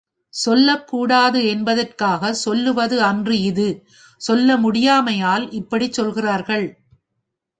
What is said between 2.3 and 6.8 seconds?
சொல்வது அன்று இது, சொல்ல முடியாமையால் இப்படிச் சொல்கிறார்கள்.